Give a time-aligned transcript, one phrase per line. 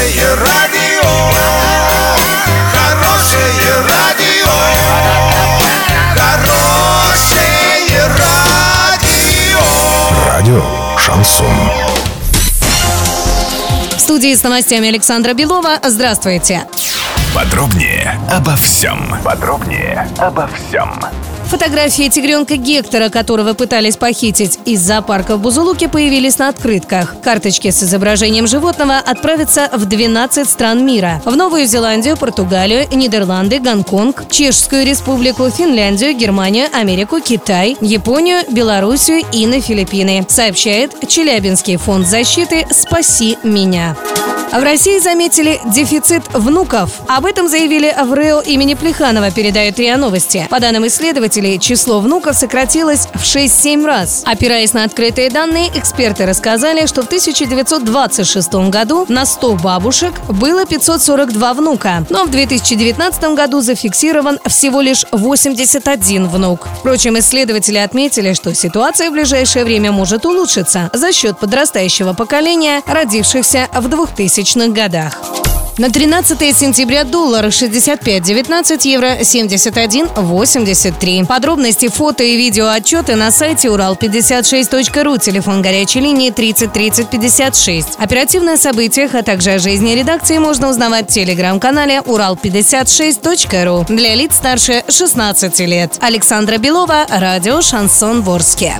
[0.00, 1.10] Хорошее радио,
[2.72, 4.48] хорошее радио,
[6.16, 9.60] хорошее радио.
[10.26, 10.62] Радио
[10.96, 11.54] Шансон.
[13.94, 15.78] В студии с новостями Александра Белова.
[15.84, 16.62] Здравствуйте.
[17.34, 19.18] Подробнее обо всем.
[19.22, 20.98] Подробнее обо всем.
[21.50, 27.16] Фотографии тигренка Гектора, которого пытались похитить из зоопарка в Бузулуке, появились на открытках.
[27.22, 31.20] Карточки с изображением животного отправятся в 12 стран мира.
[31.24, 39.44] В Новую Зеландию, Португалию, Нидерланды, Гонконг, Чешскую республику, Финляндию, Германию, Америку, Китай, Японию, Белоруссию и
[39.48, 43.96] на Филиппины, сообщает Челябинский фонд защиты «Спаси меня».
[44.52, 46.90] В России заметили дефицит внуков.
[47.06, 50.48] Об этом заявили в РЭО имени Плеханова, передают РИА Новости.
[50.50, 54.24] По данным исследователей, число внуков сократилось в 6-7 раз.
[54.26, 61.54] Опираясь на открытые данные, эксперты рассказали, что в 1926 году на 100 бабушек было 542
[61.54, 66.66] внука, но в 2019 году зафиксирован всего лишь 81 внук.
[66.80, 73.68] Впрочем, исследователи отметили, что ситуация в ближайшее время может улучшиться за счет подрастающего поколения, родившихся
[73.72, 75.18] в 2000 2000-х годах.
[75.78, 81.26] На 13 сентября доллар 65.19, евро 71.83.
[81.26, 87.88] Подробности, фото и видео отчеты на сайте урал56.ру, телефон горячей линии 30 30 56.
[87.98, 94.84] Оперативные события, а также о жизни редакции можно узнавать в телеграм-канале урал56.ру для лиц старше
[94.86, 95.96] 16 лет.
[96.00, 98.76] Александра Белова, радио «Шансон Ворске».